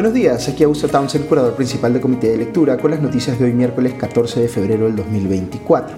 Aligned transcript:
Buenos 0.00 0.14
días, 0.14 0.48
aquí 0.48 0.64
Augusto 0.64 0.88
Townsend, 0.88 1.26
curador 1.26 1.54
principal 1.54 1.92
del 1.92 2.00
Comité 2.00 2.30
de 2.30 2.38
Lectura, 2.38 2.78
con 2.78 2.90
las 2.90 3.02
noticias 3.02 3.38
de 3.38 3.44
hoy 3.44 3.52
miércoles 3.52 3.92
14 3.98 4.40
de 4.40 4.48
febrero 4.48 4.86
del 4.86 4.96
2024. 4.96 5.94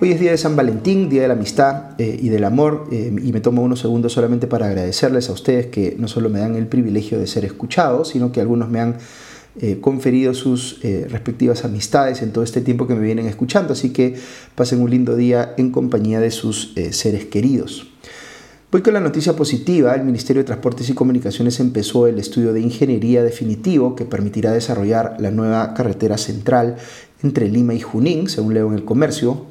Hoy 0.00 0.12
es 0.12 0.20
día 0.20 0.30
de 0.30 0.38
San 0.38 0.54
Valentín, 0.54 1.08
día 1.08 1.22
de 1.22 1.26
la 1.26 1.34
amistad 1.34 2.00
eh, 2.00 2.20
y 2.22 2.28
del 2.28 2.44
amor, 2.44 2.86
eh, 2.92 3.12
y 3.20 3.32
me 3.32 3.40
tomo 3.40 3.62
unos 3.62 3.80
segundos 3.80 4.12
solamente 4.12 4.46
para 4.46 4.66
agradecerles 4.66 5.28
a 5.28 5.32
ustedes 5.32 5.66
que 5.66 5.96
no 5.98 6.06
solo 6.06 6.28
me 6.28 6.38
dan 6.38 6.54
el 6.54 6.68
privilegio 6.68 7.18
de 7.18 7.26
ser 7.26 7.44
escuchados, 7.44 8.10
sino 8.10 8.30
que 8.30 8.40
algunos 8.40 8.70
me 8.70 8.78
han 8.78 8.98
eh, 9.60 9.78
conferido 9.80 10.34
sus 10.34 10.78
respectivas 10.80 11.64
amistades 11.64 12.22
en 12.22 12.30
todo 12.30 12.44
este 12.44 12.60
tiempo 12.60 12.86
que 12.86 12.94
me 12.94 13.04
vienen 13.04 13.26
escuchando, 13.26 13.72
así 13.72 13.90
que 13.90 14.14
pasen 14.54 14.80
un 14.80 14.88
lindo 14.88 15.16
día 15.16 15.52
en 15.56 15.72
compañía 15.72 16.20
de 16.20 16.30
sus 16.30 16.74
seres 16.92 17.24
queridos. 17.24 17.91
Voy 18.72 18.80
con 18.80 18.94
la 18.94 19.00
noticia 19.00 19.36
positiva. 19.36 19.94
El 19.94 20.04
Ministerio 20.04 20.40
de 20.40 20.46
Transportes 20.46 20.88
y 20.88 20.94
Comunicaciones 20.94 21.60
empezó 21.60 22.06
el 22.06 22.18
estudio 22.18 22.54
de 22.54 22.62
ingeniería 22.62 23.22
definitivo 23.22 23.94
que 23.94 24.06
permitirá 24.06 24.50
desarrollar 24.50 25.16
la 25.18 25.30
nueva 25.30 25.74
carretera 25.74 26.16
central 26.16 26.76
entre 27.22 27.50
Lima 27.50 27.74
y 27.74 27.80
Junín, 27.80 28.30
según 28.30 28.54
leo 28.54 28.68
en 28.68 28.72
el 28.72 28.86
comercio, 28.86 29.44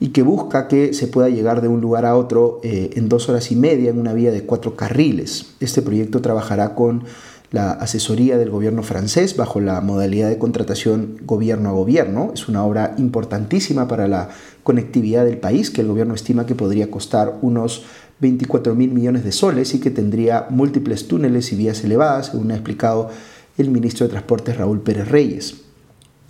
y 0.00 0.08
que 0.08 0.22
busca 0.22 0.68
que 0.68 0.94
se 0.94 1.06
pueda 1.06 1.28
llegar 1.28 1.60
de 1.60 1.68
un 1.68 1.82
lugar 1.82 2.06
a 2.06 2.16
otro 2.16 2.60
eh, 2.62 2.88
en 2.94 3.10
dos 3.10 3.28
horas 3.28 3.52
y 3.52 3.56
media 3.56 3.90
en 3.90 3.98
una 3.98 4.14
vía 4.14 4.32
de 4.32 4.46
cuatro 4.46 4.74
carriles. 4.74 5.52
Este 5.60 5.82
proyecto 5.82 6.22
trabajará 6.22 6.74
con 6.74 7.04
la 7.52 7.72
asesoría 7.72 8.38
del 8.38 8.48
gobierno 8.48 8.82
francés 8.82 9.36
bajo 9.36 9.60
la 9.60 9.82
modalidad 9.82 10.30
de 10.30 10.38
contratación 10.38 11.18
gobierno 11.26 11.68
a 11.68 11.72
gobierno. 11.72 12.30
Es 12.32 12.48
una 12.48 12.64
obra 12.64 12.94
importantísima 12.96 13.86
para 13.86 14.08
la 14.08 14.30
conectividad 14.62 15.26
del 15.26 15.36
país 15.36 15.70
que 15.70 15.82
el 15.82 15.88
gobierno 15.88 16.14
estima 16.14 16.46
que 16.46 16.54
podría 16.54 16.90
costar 16.90 17.38
unos 17.42 17.84
24 18.22 18.76
mil 18.76 18.92
millones 18.92 19.24
de 19.24 19.32
soles 19.32 19.74
y 19.74 19.80
que 19.80 19.90
tendría 19.90 20.46
múltiples 20.48 21.08
túneles 21.08 21.52
y 21.52 21.56
vías 21.56 21.82
elevadas, 21.82 22.28
según 22.28 22.52
ha 22.52 22.54
explicado 22.54 23.10
el 23.58 23.68
ministro 23.68 24.06
de 24.06 24.12
Transportes 24.12 24.56
Raúl 24.56 24.80
Pérez 24.80 25.08
Reyes. 25.08 25.56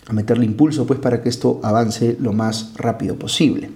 A 0.07 0.15
meterle 0.15 0.47
impulso 0.47 0.87
pues 0.87 0.98
para 0.98 1.23
que 1.23 1.29
esto 1.29 1.61
avance 1.63 2.17
lo 2.19 2.33
más 2.33 2.73
rápido 2.77 3.17
posible. 3.17 3.70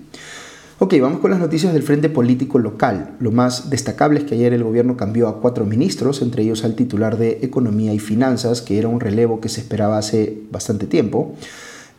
Ok, 0.78 0.94
vamos 1.00 1.20
con 1.20 1.30
las 1.30 1.40
noticias 1.40 1.74
del 1.74 1.82
frente 1.82 2.08
político 2.08 2.58
local. 2.58 3.16
Lo 3.20 3.32
más 3.32 3.68
destacable 3.68 4.20
es 4.20 4.24
que 4.24 4.34
ayer 4.34 4.54
el 4.54 4.64
gobierno 4.64 4.96
cambió 4.96 5.28
a 5.28 5.40
cuatro 5.40 5.66
ministros, 5.66 6.22
entre 6.22 6.42
ellos 6.42 6.64
al 6.64 6.74
titular 6.74 7.18
de 7.18 7.40
Economía 7.42 7.92
y 7.92 7.98
Finanzas, 7.98 8.62
que 8.62 8.78
era 8.78 8.88
un 8.88 9.00
relevo 9.00 9.40
que 9.40 9.50
se 9.50 9.60
esperaba 9.60 9.98
hace 9.98 10.42
bastante 10.50 10.86
tiempo. 10.86 11.34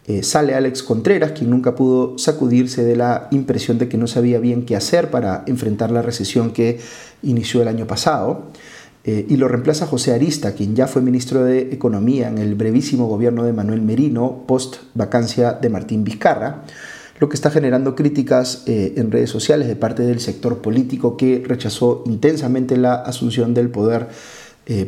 Eh, 0.10 0.24
sale 0.24 0.56
Alex 0.56 0.84
Contreras, 0.84 1.34
quien 1.34 1.50
nunca 1.50 1.76
pudo 1.76 2.18
sacudirse 2.18 2.86
de 2.86 2.96
la 2.96 3.28
impresión 3.32 3.78
de 3.78 3.90
que 3.90 3.98
no 3.98 4.08
sabía 4.08 4.40
bien 4.40 4.66
qué 4.66 4.78
hacer 4.78 5.12
para 5.12 5.44
enfrentar 5.48 5.92
la 5.92 6.02
recesión 6.02 6.52
que 6.52 6.80
inició 7.24 7.62
el 7.62 7.68
año 7.68 7.88
pasado. 7.88 8.44
Eh, 9.04 9.26
y 9.28 9.36
lo 9.36 9.50
reemplaza 9.50 9.86
José 9.86 10.14
Arista, 10.14 10.54
quien 10.54 10.78
ya 10.78 10.88
fue 10.88 11.02
ministro 11.02 11.44
de 11.44 11.74
Economía 11.74 12.30
en 12.30 12.38
el 12.38 12.56
brevísimo 12.56 13.08
gobierno 13.08 13.44
de 13.44 13.52
Manuel 13.52 13.82
Merino, 13.82 14.46
post 14.48 14.78
vacancia 14.94 15.52
de 15.52 15.70
Martín 15.70 16.06
Vizcarra, 16.06 16.64
lo 17.20 17.28
que 17.28 17.36
está 17.36 17.52
generando 17.52 17.94
críticas 17.94 18.64
eh, 18.66 18.94
en 18.96 19.12
redes 19.12 19.30
sociales 19.30 19.68
de 19.68 19.76
parte 19.76 20.04
del 20.04 20.22
sector 20.22 20.62
político 20.62 21.18
que 21.18 21.44
rechazó 21.46 22.04
intensamente 22.06 22.78
la 22.78 22.96
asunción 22.96 23.54
del 23.54 23.70
poder 23.70 24.08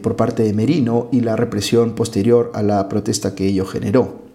por 0.02 0.17
parte 0.17 0.44
de 0.44 0.52
Merino 0.52 1.08
y 1.09 1.22
la 1.22 1.38
represión 1.38 1.95
posterior 1.95 2.52
a 2.53 2.62
la 2.64 2.90
protesta 2.90 3.34
que 3.34 3.47
ello 3.47 3.66
generó. 3.66 4.28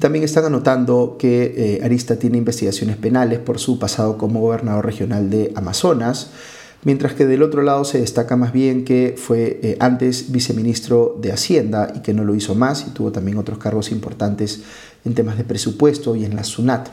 También 0.00 0.24
están 0.24 0.44
anotando 0.44 1.16
que 1.18 1.54
eh, 1.56 1.80
Arista 1.82 2.18
tiene 2.18 2.38
investigaciones 2.38 2.96
penales 2.96 3.38
por 3.38 3.58
su 3.58 3.78
pasado 3.78 4.18
como 4.18 4.40
gobernador 4.40 4.84
regional 4.84 5.30
de 5.30 5.50
Amazonas, 5.56 6.30
mientras 6.84 7.14
que 7.14 7.26
del 7.26 7.42
otro 7.42 7.62
lado 7.62 7.84
se 7.84 8.00
destaca 8.00 8.36
más 8.36 8.52
bien 8.52 8.84
que 8.84 9.14
fue 9.16 9.58
eh, 9.62 9.76
antes 9.80 10.30
viceministro 10.30 11.16
de 11.20 11.32
Hacienda 11.32 11.92
y 11.96 12.00
que 12.00 12.14
no 12.14 12.24
lo 12.24 12.34
hizo 12.34 12.54
más 12.54 12.86
y 12.86 12.90
tuvo 12.90 13.12
también 13.12 13.38
otros 13.38 13.58
cargos 13.58 13.90
importantes 13.90 14.62
en 15.04 15.14
temas 15.14 15.38
de 15.38 15.44
presupuesto 15.44 16.14
y 16.14 16.24
en 16.24 16.36
la 16.36 16.44
SUNAT. 16.44 16.88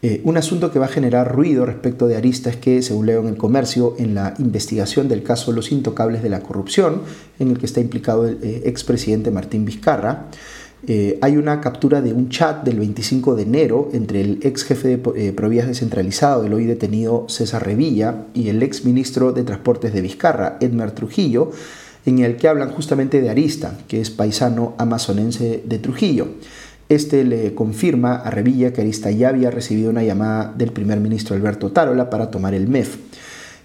Eh, 0.00 0.20
un 0.22 0.36
asunto 0.36 0.70
que 0.70 0.78
va 0.78 0.84
a 0.84 0.90
generar 0.90 1.34
ruido 1.34 1.66
respecto 1.66 2.06
de 2.06 2.16
Arista 2.16 2.50
es 2.50 2.56
que, 2.56 2.82
según 2.82 3.06
leo 3.06 3.20
en 3.20 3.28
el 3.28 3.36
comercio, 3.36 3.96
en 3.98 4.14
la 4.14 4.34
investigación 4.38 5.08
del 5.08 5.24
caso 5.24 5.50
Los 5.50 5.72
Intocables 5.72 6.22
de 6.22 6.28
la 6.28 6.38
Corrupción, 6.40 7.02
en 7.40 7.48
el 7.48 7.58
que 7.58 7.66
está 7.66 7.80
implicado 7.80 8.28
el 8.28 8.38
expresidente 8.64 9.32
Martín 9.32 9.64
Vizcarra, 9.64 10.28
eh, 10.86 11.18
hay 11.22 11.36
una 11.36 11.60
captura 11.60 12.00
de 12.00 12.12
un 12.12 12.28
chat 12.28 12.64
del 12.64 12.78
25 12.78 13.34
de 13.34 13.42
enero 13.42 13.88
entre 13.92 14.20
el 14.20 14.38
ex 14.42 14.62
jefe 14.62 14.96
de 14.96 15.28
eh, 15.28 15.32
Provías 15.32 15.66
descentralizado, 15.66 16.44
el 16.44 16.54
hoy 16.54 16.66
detenido 16.66 17.26
César 17.28 17.64
Revilla, 17.64 18.26
y 18.32 18.48
el 18.48 18.62
ex 18.62 18.84
ministro 18.84 19.32
de 19.32 19.42
Transportes 19.42 19.92
de 19.92 20.00
Vizcarra, 20.00 20.56
Edmer 20.60 20.92
Trujillo, 20.92 21.50
en 22.06 22.20
el 22.20 22.36
que 22.36 22.48
hablan 22.48 22.70
justamente 22.70 23.20
de 23.20 23.28
Arista, 23.28 23.76
que 23.88 24.00
es 24.00 24.10
paisano 24.10 24.74
amazonense 24.78 25.62
de 25.66 25.78
Trujillo. 25.78 26.28
Este 26.88 27.24
le 27.24 27.54
confirma 27.54 28.14
a 28.14 28.30
Revilla 28.30 28.72
que 28.72 28.80
Arista 28.80 29.10
ya 29.10 29.28
había 29.28 29.50
recibido 29.50 29.90
una 29.90 30.04
llamada 30.04 30.54
del 30.56 30.72
primer 30.72 31.00
ministro 31.00 31.36
Alberto 31.36 31.70
Tarola 31.70 32.08
para 32.08 32.30
tomar 32.30 32.54
el 32.54 32.68
MEF. 32.68 32.96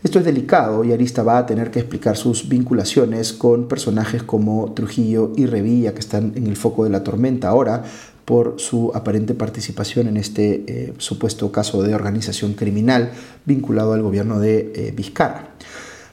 Esto 0.03 0.19
es 0.19 0.25
delicado 0.25 0.83
y 0.83 0.91
Arista 0.91 1.23
va 1.23 1.37
a 1.37 1.45
tener 1.45 1.71
que 1.71 1.79
explicar 1.79 2.17
sus 2.17 2.49
vinculaciones 2.49 3.31
con 3.31 3.69
personajes 3.69 4.21
como 4.21 4.73
Trujillo 4.73 5.31
y 5.37 5.45
Revilla 5.45 5.93
que 5.93 6.01
están 6.01 6.33
en 6.35 6.47
el 6.47 6.57
foco 6.57 6.83
de 6.83 6.89
la 6.89 7.05
tormenta 7.05 7.47
ahora 7.47 7.83
por 8.25 8.55
su 8.57 8.91
aparente 8.93 9.33
participación 9.33 10.09
en 10.09 10.17
este 10.17 10.65
eh, 10.67 10.93
supuesto 10.97 11.53
caso 11.53 11.83
de 11.83 11.95
organización 11.95 12.53
criminal 12.53 13.11
vinculado 13.45 13.93
al 13.93 14.01
gobierno 14.01 14.41
de 14.41 14.73
eh, 14.75 14.93
Vizcarra. 14.93 15.47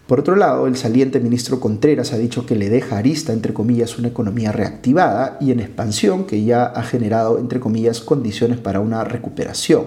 Por 0.07 0.21
otro 0.21 0.37
lado, 0.37 0.69
el 0.69 0.77
saliente 0.77 1.19
ministro 1.19 1.59
Contreras 1.59 2.13
ha 2.13 2.19
dicho 2.19 2.47
que 2.47 2.55
le 2.55 2.69
deja 2.69 2.95
a 2.95 2.99
Arista, 3.01 3.33
entre 3.33 3.53
comillas, 3.53 3.99
una 3.99 4.09
economía 4.09 4.53
reactivada 4.53 5.37
y 5.41 5.51
en 5.51 5.59
expansión 5.59 6.27
que 6.27 6.45
ya 6.45 6.65
ha 6.65 6.83
generado, 6.85 7.39
entre 7.39 7.59
comillas, 7.59 8.01
condiciones 8.01 8.59
para 8.59 8.79
una 8.79 9.03
recuperación. 9.03 9.85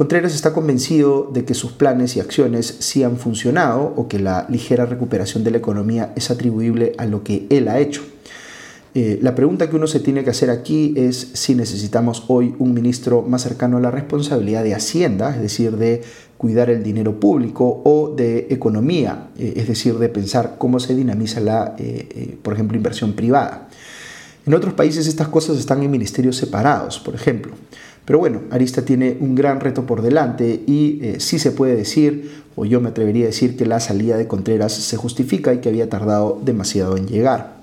Contreras 0.00 0.34
está 0.34 0.54
convencido 0.54 1.30
de 1.30 1.44
que 1.44 1.52
sus 1.52 1.72
planes 1.72 2.16
y 2.16 2.20
acciones 2.20 2.74
sí 2.78 3.02
han 3.02 3.18
funcionado 3.18 3.92
o 3.96 4.08
que 4.08 4.18
la 4.18 4.46
ligera 4.48 4.86
recuperación 4.86 5.44
de 5.44 5.50
la 5.50 5.58
economía 5.58 6.14
es 6.16 6.30
atribuible 6.30 6.94
a 6.96 7.04
lo 7.04 7.22
que 7.22 7.46
él 7.50 7.68
ha 7.68 7.80
hecho. 7.80 8.00
Eh, 8.94 9.18
la 9.20 9.34
pregunta 9.34 9.68
que 9.68 9.76
uno 9.76 9.86
se 9.86 10.00
tiene 10.00 10.24
que 10.24 10.30
hacer 10.30 10.48
aquí 10.48 10.94
es 10.96 11.32
si 11.34 11.54
necesitamos 11.54 12.24
hoy 12.28 12.54
un 12.58 12.72
ministro 12.72 13.20
más 13.20 13.42
cercano 13.42 13.76
a 13.76 13.80
la 13.80 13.90
responsabilidad 13.90 14.64
de 14.64 14.74
Hacienda, 14.74 15.34
es 15.36 15.42
decir, 15.42 15.76
de 15.76 16.00
cuidar 16.38 16.70
el 16.70 16.82
dinero 16.82 17.20
público 17.20 17.82
o 17.84 18.14
de 18.16 18.46
economía, 18.48 19.28
eh, 19.38 19.52
es 19.56 19.68
decir, 19.68 19.98
de 19.98 20.08
pensar 20.08 20.54
cómo 20.56 20.80
se 20.80 20.94
dinamiza 20.94 21.40
la, 21.40 21.74
eh, 21.76 22.38
por 22.42 22.54
ejemplo, 22.54 22.78
inversión 22.78 23.12
privada. 23.12 23.68
En 24.46 24.54
otros 24.54 24.72
países 24.72 25.06
estas 25.06 25.28
cosas 25.28 25.58
están 25.58 25.82
en 25.82 25.90
ministerios 25.90 26.36
separados, 26.36 26.98
por 27.00 27.14
ejemplo. 27.14 27.52
Pero 28.10 28.18
bueno, 28.18 28.40
Arista 28.50 28.82
tiene 28.82 29.16
un 29.20 29.36
gran 29.36 29.60
reto 29.60 29.86
por 29.86 30.02
delante 30.02 30.64
y 30.66 30.98
eh, 31.00 31.20
sí 31.20 31.38
se 31.38 31.52
puede 31.52 31.76
decir, 31.76 32.42
o 32.56 32.64
yo 32.64 32.80
me 32.80 32.88
atrevería 32.88 33.22
a 33.22 33.26
decir, 33.28 33.56
que 33.56 33.66
la 33.66 33.78
salida 33.78 34.16
de 34.16 34.26
Contreras 34.26 34.72
se 34.72 34.96
justifica 34.96 35.54
y 35.54 35.58
que 35.58 35.68
había 35.68 35.88
tardado 35.88 36.40
demasiado 36.44 36.96
en 36.96 37.06
llegar. 37.06 37.60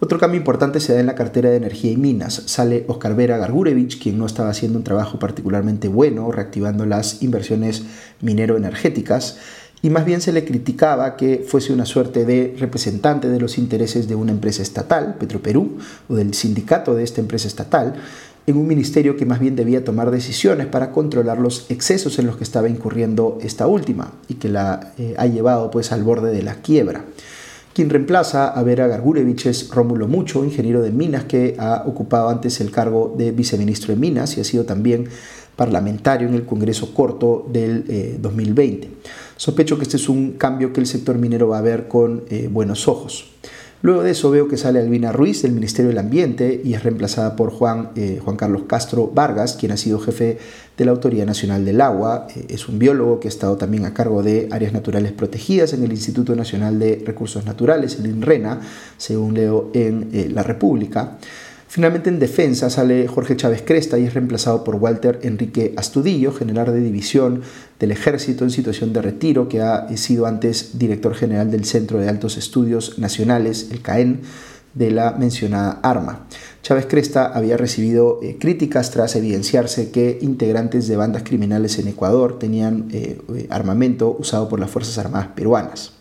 Otro 0.00 0.18
cambio 0.18 0.40
importante 0.40 0.80
se 0.80 0.94
da 0.94 0.98
en 0.98 1.06
la 1.06 1.14
cartera 1.14 1.48
de 1.48 1.58
energía 1.58 1.92
y 1.92 1.96
minas. 1.96 2.42
Sale 2.46 2.86
Oscar 2.88 3.14
Vera 3.14 3.38
Gargurevich, 3.38 4.02
quien 4.02 4.18
no 4.18 4.26
estaba 4.26 4.50
haciendo 4.50 4.78
un 4.78 4.84
trabajo 4.84 5.20
particularmente 5.20 5.86
bueno 5.86 6.32
reactivando 6.32 6.84
las 6.84 7.22
inversiones 7.22 7.84
minero-energéticas, 8.20 9.38
y 9.80 9.90
más 9.90 10.06
bien 10.06 10.22
se 10.22 10.32
le 10.32 10.44
criticaba 10.44 11.14
que 11.14 11.44
fuese 11.46 11.72
una 11.72 11.84
suerte 11.84 12.24
de 12.24 12.56
representante 12.58 13.28
de 13.28 13.38
los 13.38 13.58
intereses 13.58 14.08
de 14.08 14.14
una 14.14 14.32
empresa 14.32 14.62
estatal, 14.62 15.16
Petroperú, 15.20 15.76
o 16.08 16.14
del 16.16 16.34
sindicato 16.34 16.94
de 16.94 17.04
esta 17.04 17.20
empresa 17.20 17.46
estatal, 17.46 17.94
en 18.46 18.56
un 18.56 18.66
ministerio 18.66 19.16
que 19.16 19.26
más 19.26 19.40
bien 19.40 19.56
debía 19.56 19.84
tomar 19.84 20.10
decisiones 20.10 20.66
para 20.66 20.92
controlar 20.92 21.38
los 21.38 21.70
excesos 21.70 22.18
en 22.18 22.26
los 22.26 22.36
que 22.36 22.44
estaba 22.44 22.68
incurriendo 22.68 23.38
esta 23.42 23.66
última 23.66 24.12
y 24.28 24.34
que 24.34 24.48
la 24.48 24.92
eh, 24.98 25.14
ha 25.16 25.26
llevado 25.26 25.70
pues 25.70 25.92
al 25.92 26.02
borde 26.02 26.30
de 26.32 26.42
la 26.42 26.56
quiebra. 26.56 27.04
Quien 27.72 27.90
reemplaza 27.90 28.48
a 28.48 28.62
Vera 28.62 28.86
Gargurevich 28.86 29.46
es 29.46 29.68
Rómulo 29.70 30.06
Mucho, 30.06 30.44
ingeniero 30.44 30.80
de 30.80 30.92
minas 30.92 31.24
que 31.24 31.56
ha 31.58 31.82
ocupado 31.86 32.28
antes 32.28 32.60
el 32.60 32.70
cargo 32.70 33.14
de 33.16 33.32
viceministro 33.32 33.92
de 33.92 34.00
minas 34.00 34.36
y 34.36 34.40
ha 34.40 34.44
sido 34.44 34.64
también 34.64 35.08
parlamentario 35.56 36.28
en 36.28 36.34
el 36.34 36.44
Congreso 36.44 36.94
Corto 36.94 37.46
del 37.50 38.20
2020. 38.20 38.86
Eh, 38.86 38.90
Sospecho 39.36 39.76
que 39.76 39.82
este 39.82 39.96
es 39.96 40.08
un 40.08 40.32
cambio 40.32 40.72
que 40.72 40.80
el 40.80 40.86
sector 40.86 41.18
minero 41.18 41.48
va 41.48 41.58
a 41.58 41.62
ver 41.62 41.88
con 41.88 42.24
eh, 42.28 42.48
buenos 42.50 42.86
ojos. 42.86 43.32
Luego 43.84 44.02
de 44.02 44.12
eso 44.12 44.30
veo 44.30 44.48
que 44.48 44.56
sale 44.56 44.78
Albina 44.78 45.12
Ruiz 45.12 45.42
del 45.42 45.52
Ministerio 45.52 45.90
del 45.90 45.98
Ambiente 45.98 46.58
y 46.64 46.72
es 46.72 46.82
reemplazada 46.82 47.36
por 47.36 47.50
Juan, 47.50 47.90
eh, 47.96 48.18
Juan 48.24 48.34
Carlos 48.34 48.62
Castro 48.66 49.10
Vargas, 49.14 49.58
quien 49.60 49.72
ha 49.72 49.76
sido 49.76 49.98
jefe 49.98 50.38
de 50.78 50.84
la 50.86 50.92
Autoridad 50.92 51.26
Nacional 51.26 51.66
del 51.66 51.82
Agua. 51.82 52.26
Eh, 52.34 52.46
es 52.48 52.66
un 52.66 52.78
biólogo 52.78 53.20
que 53.20 53.28
ha 53.28 53.30
estado 53.30 53.58
también 53.58 53.84
a 53.84 53.92
cargo 53.92 54.22
de 54.22 54.48
áreas 54.50 54.72
naturales 54.72 55.12
protegidas 55.12 55.74
en 55.74 55.84
el 55.84 55.90
Instituto 55.92 56.34
Nacional 56.34 56.78
de 56.78 57.02
Recursos 57.04 57.44
Naturales, 57.44 57.98
el 57.98 58.06
INRENA, 58.06 58.60
según 58.96 59.34
leo 59.34 59.70
en 59.74 60.08
eh, 60.14 60.30
La 60.32 60.42
República. 60.42 61.18
Finalmente 61.74 62.08
en 62.08 62.20
defensa 62.20 62.70
sale 62.70 63.08
Jorge 63.08 63.34
Chávez 63.34 63.64
Cresta 63.66 63.98
y 63.98 64.04
es 64.04 64.14
reemplazado 64.14 64.62
por 64.62 64.76
Walter 64.76 65.18
Enrique 65.24 65.74
Astudillo, 65.76 66.30
general 66.30 66.66
de 66.66 66.80
división 66.80 67.42
del 67.80 67.90
ejército 67.90 68.44
en 68.44 68.52
situación 68.52 68.92
de 68.92 69.02
retiro, 69.02 69.48
que 69.48 69.60
ha 69.60 69.88
sido 69.96 70.26
antes 70.26 70.78
director 70.78 71.16
general 71.16 71.50
del 71.50 71.64
Centro 71.64 71.98
de 71.98 72.08
Altos 72.08 72.36
Estudios 72.36 73.00
Nacionales, 73.00 73.70
el 73.72 73.82
CAEN, 73.82 74.20
de 74.72 74.92
la 74.92 75.16
mencionada 75.18 75.80
arma. 75.82 76.28
Chávez 76.62 76.86
Cresta 76.86 77.26
había 77.26 77.56
recibido 77.56 78.20
eh, 78.22 78.36
críticas 78.38 78.92
tras 78.92 79.16
evidenciarse 79.16 79.90
que 79.90 80.20
integrantes 80.22 80.86
de 80.86 80.96
bandas 80.96 81.24
criminales 81.24 81.80
en 81.80 81.88
Ecuador 81.88 82.38
tenían 82.38 82.86
eh, 82.92 83.18
eh, 83.34 83.48
armamento 83.50 84.16
usado 84.16 84.48
por 84.48 84.60
las 84.60 84.70
Fuerzas 84.70 84.98
Armadas 84.98 85.30
peruanas. 85.34 85.94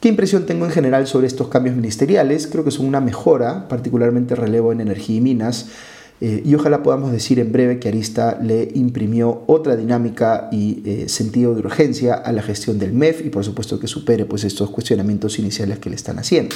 ¿Qué 0.00 0.08
impresión 0.08 0.46
tengo 0.46 0.64
en 0.64 0.70
general 0.70 1.08
sobre 1.08 1.26
estos 1.26 1.48
cambios 1.48 1.74
ministeriales? 1.74 2.46
Creo 2.46 2.62
que 2.62 2.70
son 2.70 2.86
una 2.86 3.00
mejora, 3.00 3.66
particularmente 3.66 4.36
relevo 4.36 4.70
en 4.70 4.80
energía 4.80 5.16
y 5.16 5.20
minas, 5.20 5.66
y 6.20 6.54
ojalá 6.54 6.82
podamos 6.82 7.10
decir 7.10 7.38
en 7.40 7.50
breve 7.52 7.78
que 7.78 7.88
Arista 7.88 8.38
le 8.40 8.68
imprimió 8.74 9.42
otra 9.46 9.76
dinámica 9.76 10.48
y 10.52 10.82
sentido 11.06 11.54
de 11.54 11.60
urgencia 11.60 12.14
a 12.14 12.32
la 12.32 12.42
gestión 12.42 12.78
del 12.78 12.92
MEF 12.92 13.24
y 13.26 13.30
por 13.30 13.44
supuesto 13.44 13.80
que 13.80 13.88
supere 13.88 14.24
pues, 14.24 14.44
estos 14.44 14.70
cuestionamientos 14.70 15.38
iniciales 15.38 15.78
que 15.78 15.90
le 15.90 15.96
están 15.96 16.18
haciendo. 16.18 16.54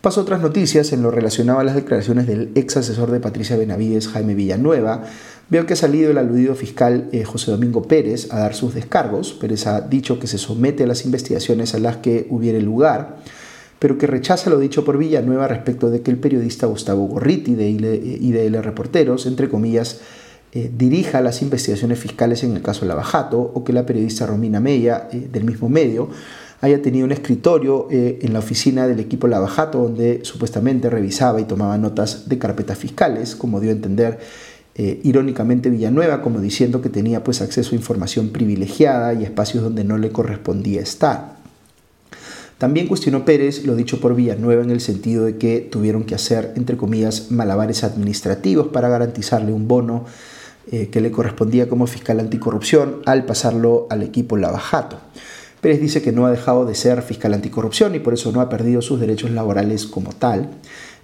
Paso 0.00 0.20
a 0.20 0.22
otras 0.22 0.40
noticias 0.40 0.94
en 0.94 1.02
lo 1.02 1.10
relacionado 1.10 1.58
a 1.58 1.64
las 1.64 1.74
declaraciones 1.74 2.26
del 2.26 2.52
ex 2.54 2.78
asesor 2.78 3.10
de 3.10 3.20
Patricia 3.20 3.58
Benavides, 3.58 4.08
Jaime 4.08 4.34
Villanueva. 4.34 5.04
Veo 5.50 5.66
que 5.66 5.74
ha 5.74 5.76
salido 5.76 6.10
el 6.10 6.16
aludido 6.16 6.54
fiscal 6.54 7.10
eh, 7.12 7.24
José 7.24 7.50
Domingo 7.50 7.82
Pérez 7.82 8.32
a 8.32 8.38
dar 8.38 8.54
sus 8.54 8.72
descargos. 8.72 9.34
Pérez 9.34 9.66
ha 9.66 9.82
dicho 9.82 10.18
que 10.18 10.26
se 10.26 10.38
somete 10.38 10.84
a 10.84 10.86
las 10.86 11.04
investigaciones 11.04 11.74
a 11.74 11.78
las 11.80 11.98
que 11.98 12.26
hubiere 12.30 12.62
lugar, 12.62 13.18
pero 13.78 13.98
que 13.98 14.06
rechaza 14.06 14.48
lo 14.48 14.58
dicho 14.58 14.86
por 14.86 14.96
Villanueva 14.96 15.48
respecto 15.48 15.90
de 15.90 16.00
que 16.00 16.10
el 16.10 16.16
periodista 16.16 16.66
Gustavo 16.66 17.06
Gorriti 17.06 17.54
de 17.54 17.68
IDL 17.68 18.62
Reporteros, 18.62 19.26
entre 19.26 19.50
comillas, 19.50 20.00
eh, 20.52 20.70
dirija 20.74 21.20
las 21.20 21.42
investigaciones 21.42 21.98
fiscales 21.98 22.42
en 22.42 22.56
el 22.56 22.62
caso 22.62 22.86
Lavajato 22.86 23.38
o 23.38 23.64
que 23.64 23.74
la 23.74 23.84
periodista 23.84 24.26
Romina 24.26 24.60
Mella, 24.60 25.08
eh, 25.12 25.28
del 25.30 25.44
mismo 25.44 25.68
medio, 25.68 26.08
haya 26.60 26.82
tenido 26.82 27.06
un 27.06 27.12
escritorio 27.12 27.88
eh, 27.90 28.18
en 28.22 28.32
la 28.32 28.40
oficina 28.40 28.86
del 28.86 29.00
equipo 29.00 29.26
Lavajato 29.26 29.78
donde 29.82 30.20
supuestamente 30.24 30.90
revisaba 30.90 31.40
y 31.40 31.44
tomaba 31.44 31.78
notas 31.78 32.28
de 32.28 32.38
carpetas 32.38 32.78
fiscales, 32.78 33.34
como 33.34 33.60
dio 33.60 33.70
a 33.70 33.74
entender 33.74 34.18
eh, 34.74 35.00
irónicamente 35.02 35.70
Villanueva, 35.70 36.22
como 36.22 36.40
diciendo 36.40 36.80
que 36.80 36.88
tenía 36.88 37.24
pues 37.24 37.40
acceso 37.40 37.72
a 37.72 37.76
información 37.76 38.28
privilegiada 38.28 39.14
y 39.14 39.24
espacios 39.24 39.64
donde 39.64 39.84
no 39.84 39.98
le 39.98 40.10
correspondía 40.10 40.80
estar. 40.80 41.40
También 42.58 42.88
cuestionó 42.88 43.24
Pérez 43.24 43.64
lo 43.64 43.74
dicho 43.74 44.00
por 44.00 44.14
Villanueva 44.14 44.62
en 44.62 44.70
el 44.70 44.82
sentido 44.82 45.24
de 45.24 45.38
que 45.38 45.60
tuvieron 45.60 46.04
que 46.04 46.14
hacer, 46.14 46.52
entre 46.56 46.76
comillas, 46.76 47.30
malabares 47.30 47.84
administrativos 47.84 48.68
para 48.68 48.90
garantizarle 48.90 49.50
un 49.50 49.66
bono 49.66 50.04
eh, 50.70 50.88
que 50.88 51.00
le 51.00 51.10
correspondía 51.10 51.70
como 51.70 51.86
fiscal 51.86 52.20
anticorrupción 52.20 53.00
al 53.06 53.24
pasarlo 53.24 53.86
al 53.88 54.02
equipo 54.02 54.36
Lavajato. 54.36 54.98
Pérez 55.60 55.80
dice 55.80 56.00
que 56.00 56.12
no 56.12 56.26
ha 56.26 56.30
dejado 56.30 56.64
de 56.64 56.74
ser 56.74 57.02
fiscal 57.02 57.34
anticorrupción 57.34 57.94
y 57.94 57.98
por 57.98 58.14
eso 58.14 58.32
no 58.32 58.40
ha 58.40 58.48
perdido 58.48 58.80
sus 58.80 58.98
derechos 58.98 59.30
laborales 59.30 59.86
como 59.86 60.12
tal. 60.12 60.50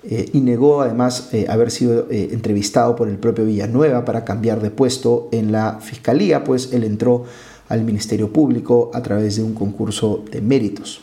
Eh, 0.08 0.30
y 0.32 0.40
negó 0.40 0.82
además 0.82 1.30
eh, 1.32 1.46
haber 1.48 1.70
sido 1.72 2.06
eh, 2.10 2.28
entrevistado 2.30 2.94
por 2.94 3.08
el 3.08 3.18
propio 3.18 3.44
Villanueva 3.44 4.04
para 4.04 4.24
cambiar 4.24 4.62
de 4.62 4.70
puesto 4.70 5.28
en 5.32 5.50
la 5.50 5.80
fiscalía, 5.80 6.44
pues 6.44 6.72
él 6.72 6.84
entró 6.84 7.24
al 7.68 7.82
Ministerio 7.82 8.32
Público 8.32 8.92
a 8.94 9.02
través 9.02 9.36
de 9.36 9.42
un 9.42 9.52
concurso 9.52 10.24
de 10.30 10.40
méritos. 10.40 11.00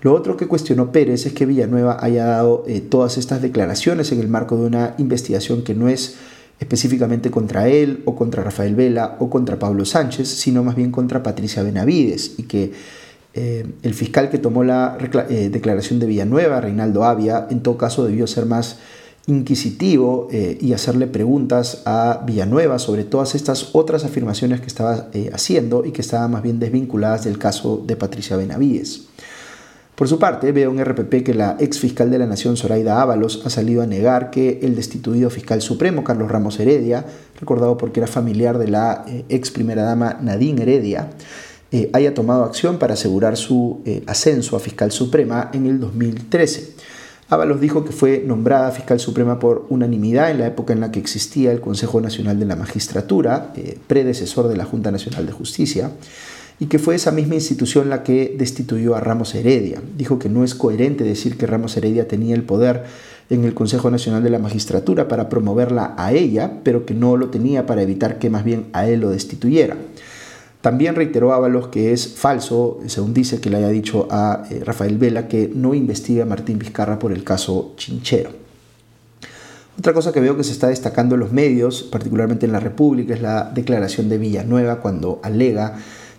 Lo 0.00 0.14
otro 0.14 0.36
que 0.36 0.46
cuestionó 0.46 0.92
Pérez 0.92 1.26
es 1.26 1.32
que 1.32 1.46
Villanueva 1.46 1.98
haya 2.00 2.26
dado 2.26 2.64
todas 2.88 3.18
estas 3.18 3.42
declaraciones 3.42 4.12
en 4.12 4.20
el 4.20 4.28
marco 4.28 4.56
de 4.56 4.66
una 4.66 4.94
investigación 4.98 5.62
que 5.62 5.74
no 5.74 5.88
es 5.88 6.16
específicamente 6.58 7.30
contra 7.30 7.68
él 7.68 8.02
o 8.06 8.16
contra 8.16 8.42
Rafael 8.42 8.74
Vela 8.74 9.16
o 9.20 9.28
contra 9.28 9.58
Pablo 9.58 9.84
Sánchez, 9.84 10.28
sino 10.28 10.64
más 10.64 10.74
bien 10.76 10.90
contra 10.90 11.22
Patricia 11.22 11.62
Benavides 11.62 12.38
y 12.38 12.44
que 12.44 12.72
eh, 13.34 13.66
el 13.82 13.92
fiscal 13.92 14.30
que 14.30 14.38
tomó 14.38 14.64
la 14.64 14.96
eh, 15.28 15.50
declaración 15.50 15.98
de 16.00 16.06
Villanueva, 16.06 16.60
Reinaldo 16.60 17.04
Avia, 17.04 17.46
en 17.50 17.60
todo 17.60 17.76
caso 17.76 18.06
debió 18.06 18.26
ser 18.26 18.46
más 18.46 18.78
inquisitivo 19.26 20.28
eh, 20.30 20.56
y 20.58 20.72
hacerle 20.72 21.06
preguntas 21.06 21.82
a 21.84 22.22
Villanueva 22.24 22.78
sobre 22.78 23.04
todas 23.04 23.34
estas 23.34 23.74
otras 23.74 24.04
afirmaciones 24.04 24.60
que 24.60 24.68
estaba 24.68 25.08
haciendo 25.32 25.84
y 25.84 25.90
que 25.90 26.00
estaban 26.00 26.30
más 26.30 26.42
bien 26.42 26.58
desvinculadas 26.58 27.24
del 27.24 27.38
caso 27.38 27.82
de 27.86 27.96
Patricia 27.96 28.36
Benavides. 28.38 29.05
Por 29.96 30.08
su 30.08 30.18
parte, 30.18 30.52
veo 30.52 30.70
en 30.70 30.84
RPP 30.84 31.24
que 31.24 31.32
la 31.32 31.56
ex 31.58 31.80
fiscal 31.80 32.10
de 32.10 32.18
la 32.18 32.26
Nación, 32.26 32.58
Zoraida 32.58 33.00
Ábalos, 33.00 33.40
ha 33.46 33.50
salido 33.50 33.80
a 33.80 33.86
negar 33.86 34.30
que 34.30 34.60
el 34.62 34.76
destituido 34.76 35.30
fiscal 35.30 35.62
supremo, 35.62 36.04
Carlos 36.04 36.30
Ramos 36.30 36.60
Heredia, 36.60 37.06
recordado 37.40 37.78
porque 37.78 38.00
era 38.00 38.06
familiar 38.06 38.58
de 38.58 38.68
la 38.68 39.06
eh, 39.08 39.24
ex 39.30 39.50
primera 39.50 39.84
dama 39.84 40.18
Nadine 40.20 40.62
Heredia, 40.62 41.08
eh, 41.72 41.88
haya 41.94 42.12
tomado 42.12 42.44
acción 42.44 42.78
para 42.78 42.92
asegurar 42.92 43.38
su 43.38 43.80
eh, 43.86 44.02
ascenso 44.06 44.54
a 44.54 44.60
fiscal 44.60 44.92
suprema 44.92 45.48
en 45.54 45.64
el 45.64 45.80
2013. 45.80 46.74
Ábalos 47.30 47.58
dijo 47.58 47.82
que 47.82 47.92
fue 47.92 48.22
nombrada 48.24 48.72
fiscal 48.72 49.00
suprema 49.00 49.38
por 49.38 49.64
unanimidad 49.70 50.30
en 50.30 50.40
la 50.40 50.46
época 50.46 50.74
en 50.74 50.80
la 50.80 50.92
que 50.92 51.00
existía 51.00 51.52
el 51.52 51.62
Consejo 51.62 52.02
Nacional 52.02 52.38
de 52.38 52.44
la 52.44 52.54
Magistratura, 52.54 53.54
predecesor 53.86 54.46
de 54.46 54.58
la 54.58 54.66
Junta 54.66 54.92
Nacional 54.92 55.24
de 55.24 55.32
Justicia, 55.32 55.90
y 56.58 56.66
que 56.66 56.78
fue 56.78 56.94
esa 56.94 57.12
misma 57.12 57.34
institución 57.34 57.90
la 57.90 58.02
que 58.02 58.34
destituyó 58.38 58.96
a 58.96 59.00
Ramos 59.00 59.34
Heredia. 59.34 59.82
Dijo 59.96 60.18
que 60.18 60.28
no 60.28 60.42
es 60.42 60.54
coherente 60.54 61.04
decir 61.04 61.36
que 61.36 61.46
Ramos 61.46 61.76
Heredia 61.76 62.08
tenía 62.08 62.34
el 62.34 62.44
poder 62.44 62.84
en 63.28 63.44
el 63.44 63.54
Consejo 63.54 63.90
Nacional 63.90 64.22
de 64.22 64.30
la 64.30 64.38
Magistratura 64.38 65.08
para 65.08 65.28
promoverla 65.28 65.94
a 65.98 66.12
ella, 66.12 66.60
pero 66.62 66.86
que 66.86 66.94
no 66.94 67.16
lo 67.16 67.28
tenía 67.28 67.66
para 67.66 67.82
evitar 67.82 68.18
que 68.18 68.30
más 68.30 68.44
bien 68.44 68.66
a 68.72 68.88
él 68.88 69.00
lo 69.00 69.10
destituyera. 69.10 69.76
También 70.60 70.94
reiteró 70.94 71.32
Ábalos 71.32 71.68
que 71.68 71.92
es 71.92 72.08
falso, 72.08 72.80
según 72.86 73.14
dice 73.14 73.40
que 73.40 73.50
le 73.50 73.58
haya 73.58 73.68
dicho 73.68 74.08
a 74.10 74.44
eh, 74.50 74.62
Rafael 74.64 74.98
Vela, 74.98 75.28
que 75.28 75.50
no 75.54 75.74
investiga 75.74 76.24
a 76.24 76.26
Martín 76.26 76.58
Vizcarra 76.58 76.98
por 76.98 77.12
el 77.12 77.22
caso 77.22 77.74
Chinchero. 77.76 78.30
Otra 79.78 79.92
cosa 79.92 80.10
que 80.10 80.20
veo 80.20 80.36
que 80.36 80.42
se 80.42 80.52
está 80.52 80.68
destacando 80.68 81.14
en 81.14 81.20
los 81.20 81.32
medios, 81.32 81.82
particularmente 81.82 82.46
en 82.46 82.52
la 82.52 82.60
República, 82.60 83.12
es 83.14 83.20
la 83.20 83.50
declaración 83.54 84.08
de 84.08 84.16
Villanueva 84.16 84.80
cuando 84.80 85.20
alega 85.22 85.76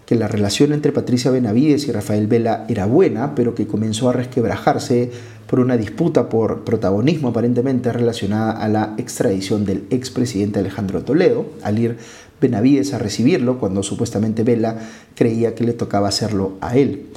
que 0.08 0.16
la 0.16 0.30
relación 0.30 0.72
entre 0.72 0.94
Patricia 0.94 1.32
Benavides 1.32 1.86
y 1.90 1.92
Rafael 1.92 2.28
Vela 2.28 2.66
era 2.70 2.86
buena, 2.86 3.36
pero 3.36 3.54
que 3.54 3.68
comenzó 3.68 4.10
a 4.10 4.14
resquebrajarse 4.14 5.12
por 5.48 5.60
una 5.60 5.76
disputa 5.76 6.30
por 6.30 6.64
protagonismo 6.64 7.28
aparentemente 7.28 7.92
relacionada 7.92 8.52
a 8.54 8.70
la 8.70 8.96
extradición 8.98 9.66
del 9.66 9.84
expresidente 9.90 10.60
Alejandro 10.60 11.04
Toledo, 11.04 11.46
al 11.62 11.78
ir 11.78 11.98
Benavides 12.40 12.94
a 12.94 13.00
recibirlo 13.00 13.60
cuando 13.60 13.84
supuestamente 13.84 14.44
Vela 14.44 14.80
creía 15.14 15.56
que 15.56 15.66
le 15.66 15.74
tocaba 15.74 16.08
hacerlo 16.08 16.54
a 16.62 16.78
él. 16.78 17.08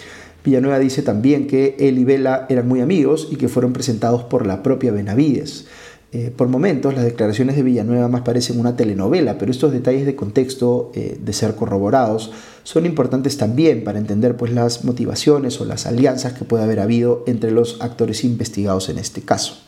Villanueva 0.44 0.80
dice 0.80 1.02
también 1.02 1.46
que 1.46 1.76
él 1.78 1.96
y 1.96 2.04
Vela 2.04 2.46
eran 2.48 2.66
muy 2.66 2.80
amigos 2.80 3.28
y 3.30 3.36
que 3.36 3.48
fueron 3.48 3.72
presentados 3.72 4.24
por 4.24 4.46
la 4.46 4.64
propia 4.64 4.90
Benavides. 4.90 5.66
Eh, 6.12 6.32
por 6.36 6.48
momentos 6.48 6.94
las 6.94 7.04
declaraciones 7.04 7.54
de 7.54 7.62
Villanueva 7.62 8.08
más 8.08 8.22
parecen 8.22 8.58
una 8.58 8.74
telenovela, 8.74 9.38
pero 9.38 9.52
estos 9.52 9.70
detalles 9.70 10.06
de 10.06 10.16
contexto, 10.16 10.90
eh, 10.94 11.16
de 11.22 11.32
ser 11.32 11.54
corroborados, 11.54 12.32
son 12.64 12.84
importantes 12.84 13.36
también 13.36 13.84
para 13.84 13.98
entender 13.98 14.36
pues, 14.36 14.52
las 14.52 14.84
motivaciones 14.84 15.60
o 15.60 15.64
las 15.64 15.86
alianzas 15.86 16.32
que 16.32 16.44
puede 16.44 16.64
haber 16.64 16.80
habido 16.80 17.22
entre 17.28 17.52
los 17.52 17.80
actores 17.80 18.24
investigados 18.24 18.88
en 18.88 18.98
este 18.98 19.22
caso. 19.22 19.58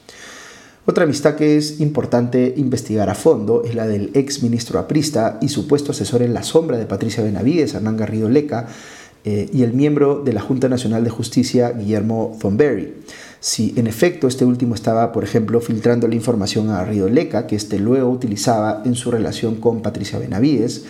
Otra 0.84 1.04
amistad 1.04 1.36
que 1.36 1.56
es 1.56 1.80
importante 1.80 2.54
investigar 2.56 3.08
a 3.08 3.14
fondo 3.14 3.62
es 3.64 3.76
la 3.76 3.86
del 3.86 4.10
ex 4.14 4.42
ministro 4.42 4.80
aprista 4.80 5.38
y 5.40 5.48
supuesto 5.48 5.92
asesor 5.92 6.22
en 6.22 6.34
la 6.34 6.42
sombra 6.42 6.76
de 6.76 6.86
Patricia 6.86 7.22
Benavides, 7.22 7.74
Hernán 7.74 7.96
Garrido 7.96 8.28
Leca, 8.28 8.66
eh, 9.24 9.48
y 9.52 9.62
el 9.62 9.72
miembro 9.72 10.22
de 10.24 10.32
la 10.32 10.40
Junta 10.40 10.68
Nacional 10.68 11.04
de 11.04 11.10
Justicia, 11.10 11.70
Guillermo 11.70 12.36
Thornberry. 12.40 12.94
Si 13.42 13.74
en 13.76 13.88
efecto 13.88 14.28
este 14.28 14.44
último 14.44 14.76
estaba, 14.76 15.10
por 15.10 15.24
ejemplo, 15.24 15.60
filtrando 15.60 16.06
la 16.06 16.14
información 16.14 16.70
a 16.70 16.84
Río 16.84 17.08
Leca, 17.08 17.48
que 17.48 17.56
este 17.56 17.80
luego 17.80 18.08
utilizaba 18.08 18.82
en 18.84 18.94
su 18.94 19.10
relación 19.10 19.56
con 19.56 19.82
Patricia 19.82 20.20
Benavides, 20.20 20.84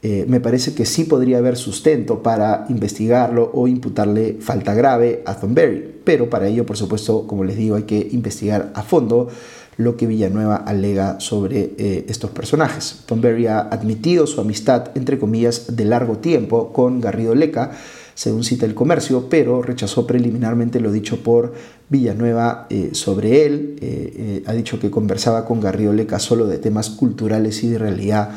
eh, 0.00 0.24
me 0.26 0.40
parece 0.40 0.72
que 0.72 0.86
sí 0.86 1.04
podría 1.04 1.36
haber 1.36 1.58
sustento 1.58 2.22
para 2.22 2.64
investigarlo 2.70 3.50
o 3.52 3.68
imputarle 3.68 4.38
falta 4.40 4.72
grave 4.72 5.22
a 5.26 5.38
Thornberry. 5.38 5.96
Pero 6.02 6.30
para 6.30 6.48
ello, 6.48 6.64
por 6.64 6.78
supuesto, 6.78 7.26
como 7.26 7.44
les 7.44 7.58
digo, 7.58 7.76
hay 7.76 7.82
que 7.82 8.08
investigar 8.12 8.72
a 8.74 8.82
fondo 8.82 9.28
lo 9.76 9.98
que 9.98 10.06
Villanueva 10.06 10.56
alega 10.56 11.20
sobre 11.20 11.74
eh, 11.76 12.06
estos 12.08 12.30
personajes. 12.30 13.00
Thornberry 13.04 13.46
ha 13.46 13.60
admitido 13.60 14.26
su 14.26 14.40
amistad, 14.40 14.88
entre 14.94 15.18
comillas, 15.18 15.76
de 15.76 15.84
largo 15.84 16.16
tiempo 16.16 16.72
con 16.72 17.02
Garrido 17.02 17.34
Leca, 17.34 17.72
según 18.20 18.44
cita 18.44 18.66
el 18.66 18.74
comercio, 18.74 19.30
pero 19.30 19.62
rechazó 19.62 20.06
preliminarmente 20.06 20.78
lo 20.78 20.92
dicho 20.92 21.22
por 21.22 21.54
Villanueva 21.88 22.66
eh, 22.68 22.90
sobre 22.92 23.46
él. 23.46 23.78
Eh, 23.80 24.12
eh, 24.14 24.42
ha 24.44 24.52
dicho 24.52 24.78
que 24.78 24.90
conversaba 24.90 25.46
con 25.46 25.58
Garrido 25.58 25.94
Leca 25.94 26.18
solo 26.18 26.46
de 26.46 26.58
temas 26.58 26.90
culturales 26.90 27.64
y 27.64 27.70
de 27.70 27.78
realidad 27.78 28.28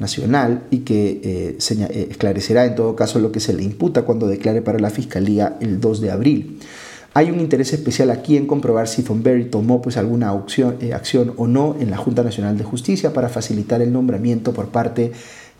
nacional 0.00 0.64
y 0.72 0.78
que 0.78 1.56
esclarecerá 1.56 2.66
en 2.66 2.74
todo 2.74 2.96
caso 2.96 3.20
lo 3.20 3.30
que 3.30 3.38
se 3.38 3.52
le 3.52 3.62
imputa 3.62 4.02
cuando 4.02 4.26
declare 4.26 4.60
para 4.60 4.80
la 4.80 4.90
Fiscalía 4.90 5.56
el 5.60 5.78
2 5.78 6.00
de 6.00 6.10
abril. 6.10 6.58
Hay 7.14 7.30
un 7.30 7.38
interés 7.38 7.72
especial 7.72 8.10
aquí 8.10 8.36
en 8.36 8.46
comprobar 8.46 8.88
si 8.88 9.04
Thornberry 9.04 9.44
tomó 9.44 9.80
pues, 9.80 9.96
alguna 9.96 10.30
acción 10.30 11.32
o 11.36 11.46
no 11.46 11.76
en 11.78 11.90
la 11.90 11.96
Junta 11.96 12.24
Nacional 12.24 12.58
de 12.58 12.64
Justicia 12.64 13.12
para 13.12 13.28
facilitar 13.28 13.82
el 13.82 13.92
nombramiento 13.92 14.52
por 14.52 14.68
parte 14.68 15.12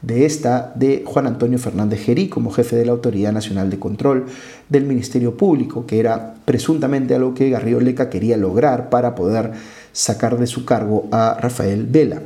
de 0.03 0.27
esta 0.27 0.73
de 0.75 1.03
Juan 1.05 1.27
Antonio 1.27 1.59
Fernández 1.59 2.01
Gerí 2.05 2.29
como 2.29 2.51
jefe 2.51 2.77
de 2.77 2.87
la 2.87 2.93
Autoridad 2.93 3.33
Nacional 3.33 3.71
de 3.71 3.79
Control 3.79 4.27
del 4.69 4.85
Ministerio 4.85 5.37
Público, 5.37 5.87
que 5.87 5.99
era 5.99 6.35
presuntamente 6.45 7.15
algo 7.15 7.35
que 7.35 7.51
Garrido 7.51 7.81
Leca 7.81 8.09
quería 8.11 8.37
lograr 8.37 8.91
para 8.91 9.15
poder 9.15 9.53
sacar 9.93 10.39
de 10.39 10.47
su 10.47 10.65
cargo 10.65 11.09
a 11.11 11.37
Rafael 11.41 11.85
Vela. 11.87 12.23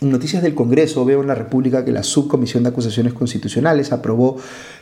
En 0.00 0.10
Noticias 0.10 0.44
del 0.44 0.54
Congreso 0.54 1.04
veo 1.04 1.22
en 1.22 1.26
la 1.26 1.34
República 1.34 1.84
que 1.84 1.90
la 1.90 2.04
Subcomisión 2.04 2.62
de 2.62 2.68
Acusaciones 2.68 3.14
Constitucionales 3.14 3.90
aprobó 3.90 4.36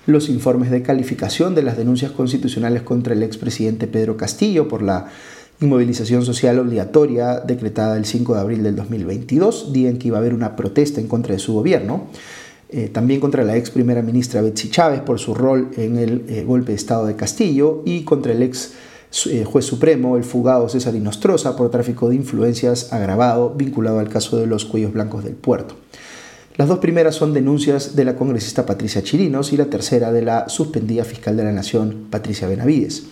los 0.07 0.29
informes 0.29 0.71
de 0.71 0.83
calificación 0.83 1.55
de 1.55 1.63
las 1.63 1.79
denuncias 1.79 2.13
constitucionales 2.13 2.83
contra 2.83 3.15
el 3.15 3.23
expresidente 3.23 3.87
Pedro 3.87 4.19
Castillo 4.19 4.69
por 4.69 4.83
la 4.83 5.07
inmovilización 5.61 6.25
social 6.25 6.59
obligatoria 6.59 7.41
decretada 7.41 7.97
el 7.97 8.05
5 8.05 8.35
de 8.35 8.41
abril 8.41 8.63
del 8.63 8.77
2022, 8.77 9.73
día 9.73 9.89
en 9.89 9.99
que 9.99 10.09
iba 10.09 10.19
a 10.19 10.21
haber 10.21 10.35
una 10.35 10.57
protesta 10.57 11.01
en 11.01 11.09
contra 11.09 11.33
de 11.33 11.39
su 11.39 11.55
gobierno. 11.55 12.09
Eh, 12.69 12.89
también 12.89 13.21
contra 13.21 13.45
la 13.45 13.57
ex 13.57 13.71
primera 13.71 14.03
ministra 14.03 14.43
Betsy 14.43 14.71
Chávez 14.71 15.01
por 15.01 15.21
su 15.21 15.35
rol 15.35 15.71
en 15.77 15.99
el 15.99 16.25
eh, 16.29 16.45
golpe 16.45 16.73
de 16.73 16.77
Estado 16.77 17.07
de 17.07 17.15
Castillo 17.15 17.83
y 17.85 18.03
contra 18.03 18.33
el 18.33 18.43
ex 18.43 18.73
eh, 19.27 19.45
juez 19.45 19.65
supremo, 19.65 20.17
el 20.17 20.25
fugado 20.25 20.69
César 20.69 20.95
Inostroza, 20.97 21.57
por 21.57 21.71
tráfico 21.71 22.09
de 22.09 22.17
influencias 22.17 22.93
agravado 22.93 23.51
vinculado 23.51 24.01
al 24.01 24.09
caso 24.09 24.37
de 24.37 24.47
los 24.47 24.65
cuellos 24.65 24.93
blancos 24.93 25.23
del 25.23 25.35
puerto. 25.35 25.77
Las 26.57 26.69
dos 26.69 26.79
primeras 26.79 27.15
son 27.15 27.35
denuncias 27.35 27.97
de 27.97 28.05
la 28.05 28.17
congresista 28.17 28.67
Patricia 28.67 29.03
Chirinos 29.03 29.53
y 29.53 29.59
la 29.59 29.67
tercera 29.67 30.11
de 30.11 30.23
la 30.23 30.49
suspendida 30.49 31.05
fiscal 31.05 31.37
de 31.37 31.45
la 31.45 31.53
Nación, 31.53 32.07
Patricia 32.11 32.49
Benavides. 32.49 33.05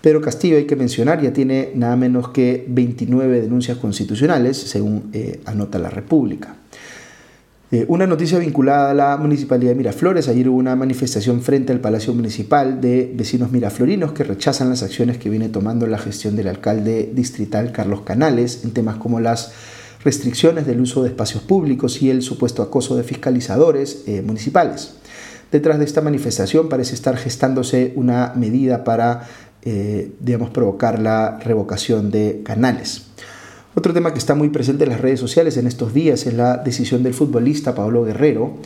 Pedro 0.00 0.20
Castillo, 0.20 0.56
hay 0.56 0.64
que 0.64 0.76
mencionar, 0.76 1.20
ya 1.20 1.32
tiene 1.32 1.72
nada 1.74 1.94
menos 1.96 2.30
que 2.30 2.64
29 2.68 3.42
denuncias 3.42 3.76
constitucionales, 3.76 4.56
según 4.56 5.10
eh, 5.12 5.40
anota 5.44 5.78
la 5.78 5.90
República. 5.90 6.56
Eh, 7.72 7.84
una 7.86 8.06
noticia 8.06 8.38
vinculada 8.38 8.90
a 8.90 8.94
la 8.94 9.16
Municipalidad 9.16 9.70
de 9.70 9.76
Miraflores. 9.76 10.26
Ayer 10.26 10.48
hubo 10.48 10.56
una 10.56 10.74
manifestación 10.74 11.40
frente 11.40 11.72
al 11.72 11.80
Palacio 11.80 12.12
Municipal 12.12 12.80
de 12.80 13.12
vecinos 13.14 13.52
miraflorinos 13.52 14.12
que 14.12 14.24
rechazan 14.24 14.70
las 14.70 14.82
acciones 14.82 15.18
que 15.18 15.30
viene 15.30 15.48
tomando 15.50 15.86
la 15.86 15.98
gestión 15.98 16.34
del 16.34 16.48
alcalde 16.48 17.10
distrital 17.14 17.70
Carlos 17.70 18.00
Canales 18.00 18.64
en 18.64 18.72
temas 18.72 18.96
como 18.96 19.20
las 19.20 19.52
restricciones 20.02 20.66
del 20.66 20.80
uso 20.80 21.02
de 21.02 21.10
espacios 21.10 21.44
públicos 21.44 22.02
y 22.02 22.10
el 22.10 22.22
supuesto 22.22 22.62
acoso 22.62 22.96
de 22.96 23.04
fiscalizadores 23.04 24.02
eh, 24.08 24.22
municipales. 24.22 24.94
Detrás 25.52 25.78
de 25.78 25.84
esta 25.84 26.00
manifestación 26.00 26.68
parece 26.68 26.94
estar 26.94 27.16
gestándose 27.16 27.92
una 27.94 28.32
medida 28.34 28.82
para, 28.82 29.28
eh, 29.62 30.12
digamos, 30.20 30.50
provocar 30.50 30.98
la 30.98 31.38
revocación 31.38 32.10
de 32.10 32.42
Canales. 32.44 33.06
Otro 33.74 33.94
tema 33.94 34.12
que 34.12 34.18
está 34.18 34.34
muy 34.34 34.48
presente 34.48 34.84
en 34.84 34.90
las 34.90 35.00
redes 35.00 35.20
sociales 35.20 35.56
en 35.56 35.66
estos 35.66 35.94
días 35.94 36.26
es 36.26 36.34
la 36.34 36.56
decisión 36.56 37.02
del 37.04 37.14
futbolista 37.14 37.74
Pablo 37.74 38.04
Guerrero 38.04 38.56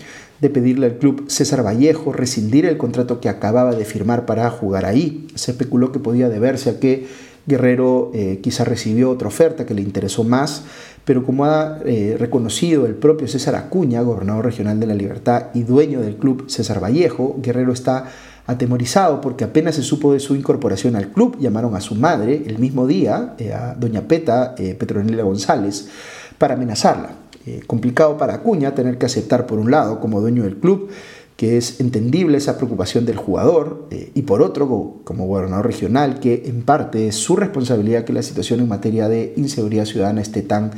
de 0.40 0.50
pedirle 0.50 0.86
al 0.86 0.98
club 0.98 1.26
César 1.28 1.64
Vallejo 1.64 2.12
rescindir 2.12 2.64
el 2.64 2.78
contrato 2.78 3.20
que 3.20 3.28
acababa 3.28 3.74
de 3.74 3.84
firmar 3.84 4.24
para 4.24 4.48
jugar 4.50 4.86
ahí. 4.86 5.26
Se 5.34 5.50
especuló 5.50 5.92
que 5.92 5.98
podía 5.98 6.28
deberse 6.28 6.70
a 6.70 6.80
que 6.80 7.06
Guerrero 7.46 8.10
eh, 8.14 8.40
quizá 8.42 8.64
recibió 8.64 9.10
otra 9.10 9.28
oferta 9.28 9.66
que 9.66 9.74
le 9.74 9.82
interesó 9.82 10.24
más, 10.24 10.64
pero 11.04 11.24
como 11.24 11.44
ha 11.44 11.80
eh, 11.84 12.16
reconocido 12.18 12.86
el 12.86 12.94
propio 12.94 13.28
César 13.28 13.54
Acuña, 13.54 14.00
gobernador 14.00 14.46
regional 14.46 14.80
de 14.80 14.86
la 14.86 14.94
Libertad 14.94 15.48
y 15.52 15.62
dueño 15.62 16.00
del 16.00 16.16
club 16.16 16.48
César 16.48 16.82
Vallejo, 16.82 17.36
Guerrero 17.42 17.72
está 17.72 18.10
Atemorizado 18.46 19.22
porque 19.22 19.44
apenas 19.44 19.74
se 19.76 19.82
supo 19.82 20.12
de 20.12 20.20
su 20.20 20.36
incorporación 20.36 20.96
al 20.96 21.08
club, 21.08 21.38
llamaron 21.40 21.74
a 21.76 21.80
su 21.80 21.94
madre 21.94 22.42
el 22.46 22.58
mismo 22.58 22.86
día, 22.86 23.34
eh, 23.38 23.54
a 23.54 23.74
doña 23.74 24.02
Peta 24.02 24.54
eh, 24.58 24.74
Petronila 24.74 25.22
González, 25.22 25.88
para 26.36 26.54
amenazarla. 26.54 27.10
Eh, 27.46 27.62
complicado 27.66 28.18
para 28.18 28.34
Acuña 28.34 28.74
tener 28.74 28.98
que 28.98 29.06
aceptar 29.06 29.46
por 29.46 29.58
un 29.58 29.70
lado 29.70 29.98
como 30.00 30.20
dueño 30.20 30.42
del 30.44 30.56
club 30.56 30.88
que 31.36 31.56
es 31.58 31.80
entendible 31.80 32.38
esa 32.38 32.56
preocupación 32.56 33.04
del 33.06 33.16
jugador 33.16 33.88
y 33.90 34.22
por 34.22 34.40
otro 34.40 35.00
como 35.02 35.26
gobernador 35.26 35.66
regional 35.66 36.20
que 36.20 36.44
en 36.46 36.62
parte 36.62 37.08
es 37.08 37.16
su 37.16 37.34
responsabilidad 37.34 38.04
que 38.04 38.12
la 38.12 38.22
situación 38.22 38.60
en 38.60 38.68
materia 38.68 39.08
de 39.08 39.34
inseguridad 39.36 39.84
ciudadana 39.84 40.22
esté 40.22 40.42
tan 40.42 40.70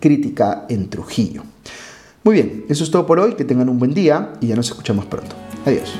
crítica 0.00 0.64
en 0.70 0.88
Trujillo. 0.88 1.42
Muy 2.24 2.34
bien, 2.34 2.64
eso 2.70 2.84
es 2.84 2.90
todo 2.90 3.04
por 3.04 3.20
hoy, 3.20 3.34
que 3.34 3.44
tengan 3.44 3.68
un 3.68 3.78
buen 3.78 3.92
día 3.92 4.32
y 4.40 4.46
ya 4.46 4.56
nos 4.56 4.70
escuchamos 4.70 5.04
pronto. 5.04 5.36
Adiós. 5.66 5.92